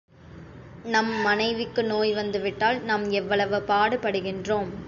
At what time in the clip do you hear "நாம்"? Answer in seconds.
2.83-3.09